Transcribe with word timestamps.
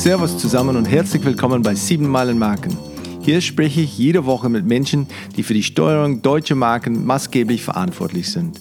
Servus 0.00 0.38
zusammen 0.38 0.76
und 0.76 0.86
herzlich 0.86 1.22
willkommen 1.26 1.62
bei 1.62 1.74
7 1.74 2.08
Meilen 2.08 2.38
Marken. 2.38 2.74
Hier 3.20 3.42
spreche 3.42 3.82
ich 3.82 3.98
jede 3.98 4.24
Woche 4.24 4.48
mit 4.48 4.64
Menschen, 4.64 5.06
die 5.36 5.42
für 5.42 5.52
die 5.52 5.62
Steuerung 5.62 6.22
deutscher 6.22 6.54
Marken 6.54 7.04
maßgeblich 7.04 7.62
verantwortlich 7.62 8.32
sind. 8.32 8.58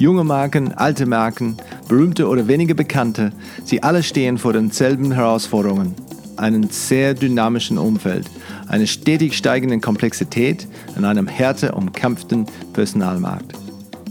Junge 0.00 0.24
Marken, 0.24 0.72
alte 0.72 1.06
Marken, 1.06 1.56
berühmte 1.86 2.26
oder 2.26 2.48
weniger 2.48 2.74
bekannte, 2.74 3.30
sie 3.64 3.84
alle 3.84 4.02
stehen 4.02 4.38
vor 4.38 4.54
denselben 4.54 5.12
Herausforderungen. 5.12 5.94
Einen 6.36 6.68
sehr 6.68 7.14
dynamischen 7.14 7.78
Umfeld, 7.78 8.28
einer 8.66 8.86
stetig 8.86 9.36
steigenden 9.36 9.80
Komplexität 9.80 10.66
und 10.96 11.04
einem 11.04 11.28
härter 11.28 11.76
umkämpften 11.76 12.44
Personalmarkt. 12.72 13.52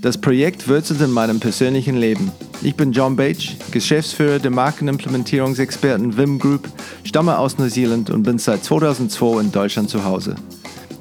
Das 0.00 0.16
Projekt 0.16 0.66
wurzelt 0.66 1.02
in 1.02 1.10
meinem 1.10 1.40
persönlichen 1.40 1.98
Leben– 1.98 2.32
ich 2.62 2.74
bin 2.74 2.92
John 2.92 3.16
Bage, 3.16 3.56
Geschäftsführer 3.70 4.38
der 4.38 4.50
Markenimplementierungsexperten 4.50 6.16
Vim 6.16 6.38
Group, 6.38 6.68
stamme 7.04 7.38
aus 7.38 7.58
Neuseeland 7.58 8.10
und 8.10 8.22
bin 8.24 8.38
seit 8.38 8.64
2002 8.64 9.40
in 9.40 9.52
Deutschland 9.52 9.90
zu 9.90 10.04
Hause. 10.04 10.34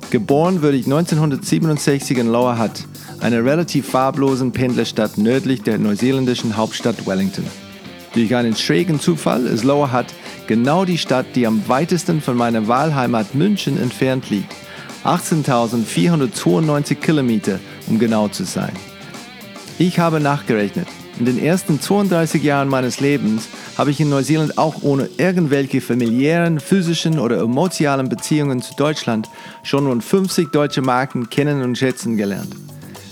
Geboren 0.10 0.62
wurde 0.62 0.78
ich 0.78 0.86
1967 0.86 2.18
in 2.18 2.28
Lower 2.28 2.60
Hutt, 2.60 2.86
einer 3.20 3.44
relativ 3.44 3.90
farblosen 3.90 4.52
Pendlerstadt 4.52 5.18
nördlich 5.18 5.64
der 5.64 5.78
neuseeländischen 5.78 6.56
Hauptstadt 6.56 7.06
Wellington. 7.08 7.46
Durch 8.14 8.34
einen 8.36 8.56
schrägen 8.56 9.00
Zufall 9.00 9.46
ist 9.46 9.64
Lower 9.64 9.92
Hutt 9.92 10.08
genau 10.48 10.86
die 10.86 10.98
Stadt, 10.98 11.26
die 11.36 11.46
am 11.46 11.68
weitesten 11.68 12.22
von 12.22 12.38
meiner 12.38 12.68
Wahlheimat 12.68 13.36
München 13.36 13.82
entfernt 13.82 14.30
liegt. 14.30 14.54
18.492 15.04 16.96
Kilometer, 16.96 17.60
um 17.88 18.00
genau 18.00 18.28
zu 18.28 18.44
sein. 18.44 18.74
Ich 19.78 20.00
habe 20.00 20.20
nachgerechnet. 20.20 20.88
In 21.20 21.26
den 21.26 21.40
ersten 21.40 21.82
32 21.82 22.44
Jahren 22.44 22.70
meines 22.70 23.00
Lebens 23.00 23.48
habe 23.76 23.90
ich 23.90 24.00
in 24.00 24.10
Neuseeland 24.10 24.60
auch 24.60 24.84
ohne 24.84 25.10
irgendwelche 25.18 25.82
familiären, 25.82 26.60
physischen 26.60 27.18
oder 27.18 27.40
emotionalen 27.40 28.08
Beziehungen 28.08 28.62
zu 28.62 28.76
Deutschland 28.76 29.28
schon 29.64 29.88
rund 29.88 30.04
50 30.04 30.52
deutsche 30.52 30.84
Marken 30.84 31.28
kennen 31.30 31.64
und 31.64 31.76
schätzen 31.76 32.18
gelernt. 32.18 32.56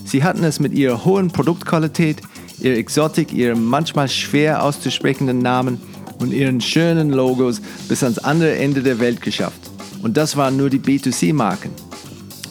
Sie 0.06 0.24
hatten 0.24 0.44
es 0.44 0.60
mit 0.60 0.74
ihrer 0.74 1.04
hohen 1.04 1.32
Produktqualität, 1.32 2.22
ihrer 2.60 2.78
Exotik, 2.78 3.34
ihrem 3.34 3.66
manchmal 3.66 4.08
schwer 4.08 4.62
auszusprechenden 4.62 5.40
Namen 5.40 5.82
und 6.20 6.32
ihren 6.32 6.62
schönen 6.62 7.10
Logos 7.10 7.60
bis 7.90 8.04
ans 8.04 8.20
andere 8.20 8.56
Ende 8.56 8.84
der 8.84 9.00
Welt 9.00 9.22
geschafft. 9.22 9.72
Und 10.04 10.16
das 10.16 10.38
waren 10.38 10.58
nur 10.58 10.70
die 10.70 10.80
B2C-Marken. 10.80 11.72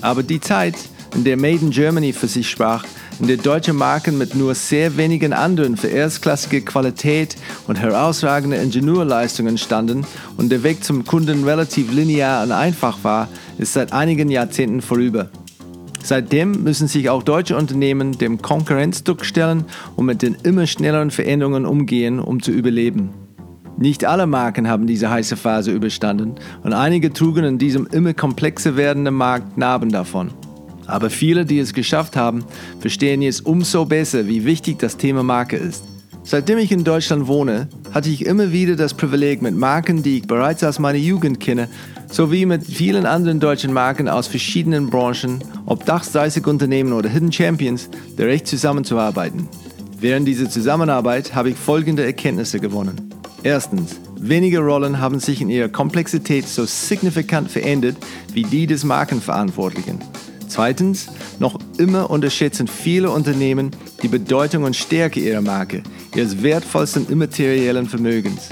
Aber 0.01 0.25
die 0.25 0.41
Zeit, 0.41 0.75
in 1.15 1.25
der 1.25 1.37
Made 1.37 1.61
in 1.61 1.71
Germany 1.71 2.13
für 2.13 2.27
sich 2.27 2.51
sprach, 2.51 2.85
in 3.21 3.29
der 3.29 3.37
deutsche 3.37 3.73
Marken 3.73 4.19
mit 4.19 4.35
nur 4.35 4.55
sehr 4.55 4.97
wenigen 4.97 5.33
anderen 5.33 5.77
für 5.77 5.87
erstklassige 5.87 6.63
Qualität 6.63 7.37
und 7.69 7.79
herausragende 7.79 8.57
Ingenieurleistungen 8.57 9.57
standen 9.57 10.05
und 10.37 10.51
der 10.51 10.63
Weg 10.63 10.83
zum 10.83 11.05
Kunden 11.05 11.45
relativ 11.45 11.93
linear 11.93 12.43
und 12.43 12.53
einfach 12.53 12.99
war, 13.03 13.29
ist 13.59 13.73
seit 13.73 13.93
einigen 13.93 14.31
Jahrzehnten 14.31 14.83
vorüber. 14.83 15.31
Seitdem 16.03 16.63
müssen 16.65 16.87
sich 16.87 17.09
auch 17.09 17.23
deutsche 17.23 17.57
Unternehmen 17.57 18.19
dem 18.19 18.43
Konkurrenzdruck 18.43 19.25
stellen 19.25 19.65
und 19.97 20.05
mit 20.05 20.21
den 20.21 20.37
immer 20.43 20.67
schnelleren 20.67 21.11
Veränderungen 21.11 21.65
umgehen, 21.65 22.19
um 22.19 22.43
zu 22.43 22.51
überleben. 22.51 23.11
Nicht 23.79 24.05
alle 24.05 24.27
Marken 24.27 24.69
haben 24.69 24.87
diese 24.87 25.11
heiße 25.11 25.37
Phase 25.37 25.73
überstanden 25.73 26.35
und 26.63 26.75
einige 26.75 27.13
trugen 27.13 27.45
in 27.45 27.59
diesem 27.59 27.87
immer 27.87 28.13
komplexer 28.13 28.77
werdenden 28.77 29.15
Markt 29.15 29.57
Narben 29.57 29.91
davon. 29.91 30.31
Aber 30.87 31.11
viele, 31.11 31.45
die 31.45 31.59
es 31.59 31.73
geschafft 31.73 32.17
haben, 32.17 32.45
verstehen 32.81 33.23
jetzt 33.23 33.47
umso 33.47 33.85
besser, 33.85 34.27
wie 34.27 34.45
wichtig 34.45 34.79
das 34.79 34.97
Thema 34.97 35.23
Marke 35.23 35.57
ist. 35.57 35.85
Seitdem 36.27 36.57
ich 36.57 36.73
in 36.73 36.85
Deutschland 36.85 37.27
wohne, 37.27 37.69
hatte 37.93 38.09
ich 38.09 38.25
immer 38.25 38.51
wieder 38.51 38.77
das 38.77 38.95
Privileg, 38.95 39.43
mit 39.43 39.55
Marken, 39.55 40.03
die 40.03 40.19
ich 40.19 40.27
bereits 40.27 40.65
aus 40.65 40.79
meiner 40.79 40.99
Jugend 40.99 41.39
kenne, 41.39 41.69
sowie 42.11 42.47
mit 42.47 42.65
vielen 42.65 43.05
anderen 43.05 43.41
deutschen 43.41 43.75
Marken 43.75 44.09
aus 44.09 44.27
verschiedenen 44.27 44.89
Branchen, 44.89 45.41
ob 45.67 45.85
DAX 45.85 46.13
30 46.13 46.47
Unternehmen 46.47 46.95
oder 46.95 47.11
Hidden 47.11 47.31
Champions, 47.31 47.91
direkt 48.19 48.47
zusammenzuarbeiten. 48.47 49.49
Während 50.01 50.27
dieser 50.27 50.49
Zusammenarbeit 50.49 51.35
habe 51.35 51.51
ich 51.51 51.57
folgende 51.57 52.05
Erkenntnisse 52.05 52.59
gewonnen. 52.59 53.11
Erstens, 53.43 54.01
wenige 54.19 54.61
Rollen 54.61 55.01
haben 55.01 55.21
sich 55.21 55.43
in 55.43 55.51
ihrer 55.51 55.69
Komplexität 55.69 56.49
so 56.49 56.65
signifikant 56.65 57.51
verändert 57.51 57.97
wie 58.33 58.45
die 58.45 58.67
des 58.67 58.85
Markenverantwortlichen. 58.85 59.99
Zweitens, 60.55 61.09
noch 61.41 61.59
immer 61.79 62.11
unterschätzen 62.11 62.69
viele 62.69 63.11
Unternehmen 63.11 63.73
die 64.05 64.07
Bedeutung 64.07 64.63
und 64.63 64.77
Stärke 64.77 65.19
ihrer 65.19 65.41
Marke, 65.41 65.83
ihres 66.15 66.45
wertvollsten 66.45 67.09
immateriellen 67.09 67.89
Vermögens. 67.89 68.51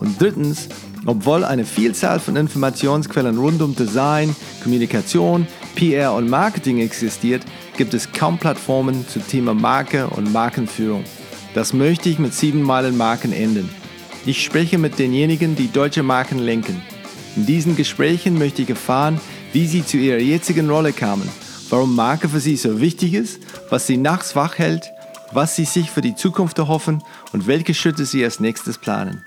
Und 0.00 0.20
drittens, 0.20 0.68
obwohl 1.06 1.44
eine 1.44 1.64
Vielzahl 1.64 2.18
von 2.18 2.34
Informationsquellen 2.34 3.38
rund 3.38 3.62
um 3.62 3.76
Design, 3.76 4.34
Kommunikation, 4.64 5.46
PR 5.76 6.14
und 6.14 6.28
Marketing 6.28 6.80
existiert, 6.80 7.44
gibt 7.76 7.94
es 7.94 8.10
kaum 8.10 8.36
Plattformen 8.36 9.06
zum 9.06 9.24
Thema 9.24 9.54
Marke 9.54 10.08
und 10.08 10.32
Markenführung. 10.32 11.04
Das 11.54 11.72
möchte 11.72 12.08
ich 12.08 12.18
mit 12.18 12.34
sieben 12.34 12.62
Meilen 12.62 12.96
Marken 12.96 13.32
enden. 13.32 13.70
Ich 14.26 14.42
spreche 14.42 14.76
mit 14.76 14.98
denjenigen, 14.98 15.54
die 15.54 15.70
deutsche 15.70 16.02
Marken 16.02 16.40
lenken. 16.40 16.82
In 17.36 17.46
diesen 17.46 17.76
Gesprächen 17.76 18.38
möchte 18.38 18.62
ich 18.62 18.70
erfahren, 18.70 19.20
wie 19.52 19.68
sie 19.68 19.86
zu 19.86 19.98
ihrer 19.98 20.18
jetzigen 20.18 20.68
Rolle 20.68 20.92
kamen 20.92 21.30
warum 21.74 21.96
Marke 21.96 22.28
für 22.28 22.38
sie 22.38 22.54
so 22.54 22.80
wichtig 22.80 23.14
ist, 23.14 23.40
was 23.68 23.88
sie 23.88 23.96
nachts 23.96 24.36
wach 24.36 24.58
hält, 24.58 24.92
was 25.32 25.56
sie 25.56 25.64
sich 25.64 25.90
für 25.90 26.02
die 26.02 26.14
Zukunft 26.14 26.56
erhoffen 26.58 27.02
und 27.32 27.48
welche 27.48 27.74
Schritte 27.74 28.06
sie 28.06 28.22
als 28.22 28.38
nächstes 28.38 28.78
planen. 28.78 29.24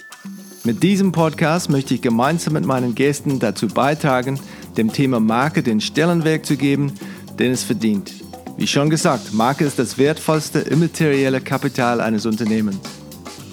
Mit 0.63 0.81
diesem 0.81 1.11
Podcast 1.11 1.69
möchte 1.69 1.93
ich 1.93 2.01
gemeinsam 2.01 2.53
mit 2.53 2.65
meinen 2.65 2.95
Gästen 2.95 3.39
dazu 3.39 3.67
beitragen, 3.67 4.39
dem 4.77 4.93
Thema 4.93 5.19
Marke 5.19 5.61
den 5.61 5.81
Stellenwert 5.81 6.45
zu 6.45 6.55
geben, 6.55 6.93
den 7.37 7.51
es 7.51 7.63
verdient. 7.63 8.13
Wie 8.55 8.65
schon 8.65 8.89
gesagt, 8.89 9.33
Marke 9.33 9.65
ist 9.65 9.77
das 9.77 9.97
wertvollste 9.97 10.59
immaterielle 10.59 11.41
Kapital 11.41 11.99
eines 11.99 12.25
Unternehmens. 12.25 12.79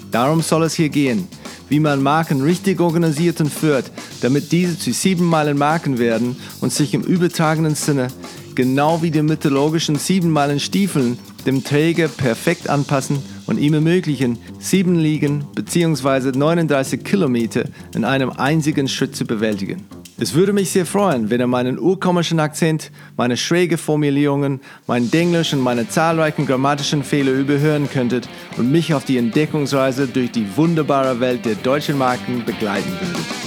Darum 0.09 0.41
soll 0.41 0.63
es 0.63 0.73
hier 0.73 0.87
gehen, 0.87 1.27
wie 1.69 1.79
man 1.79 2.01
Marken 2.01 2.41
richtig 2.41 2.79
organisiert 2.79 3.41
und 3.41 3.51
führt, 3.51 3.91
damit 4.21 4.51
diese 4.51 4.77
zu 4.77 4.93
sieben 4.93 5.25
Meilen 5.25 5.57
Marken 5.57 5.97
werden 5.97 6.35
und 6.61 6.71
sich 6.71 6.93
im 6.93 7.01
übertragenen 7.01 7.75
Sinne 7.75 8.07
genau 8.55 9.01
wie 9.01 9.11
die 9.11 9.21
mythologischen 9.21 9.97
siebenmalen 9.97 10.59
Stiefeln 10.59 11.19
dem 11.45 11.63
Träger 11.63 12.07
perfekt 12.07 12.69
anpassen 12.69 13.19
und 13.45 13.59
ihm 13.59 13.73
ermöglichen, 13.73 14.39
sieben 14.59 14.95
Liegen 14.95 15.45
bzw. 15.53 16.31
39 16.37 17.03
Kilometer 17.03 17.65
in 17.93 18.03
einem 18.03 18.31
einzigen 18.31 18.87
Schritt 18.87 19.15
zu 19.15 19.25
bewältigen. 19.25 19.83
Es 20.17 20.33
würde 20.33 20.53
mich 20.53 20.69
sehr 20.69 20.85
freuen, 20.85 21.29
wenn 21.29 21.41
ihr 21.41 21.47
meinen 21.47 21.77
urkomischen 21.77 22.39
Akzent, 22.39 22.89
meine 23.17 23.35
schräge 23.35 23.77
Formulierungen, 23.77 24.61
mein 24.87 25.11
Denglisch 25.11 25.51
und 25.51 25.59
meine 25.59 25.89
zahlreichen 25.89 26.45
grammatischen 26.45 27.03
Fehler 27.03 27.33
überhören 27.33 27.89
könntet 27.89 28.29
und 28.55 28.71
mich 28.71 28.93
auf 28.93 29.03
die 29.03 29.17
Entdeckungsreise 29.17 30.07
durch 30.07 30.31
die 30.31 30.47
wunderbare 30.55 31.19
Welt 31.19 31.43
der 31.43 31.55
deutschen 31.55 31.97
Marken 31.97 32.45
begleiten 32.45 32.93
würdet. 33.01 33.44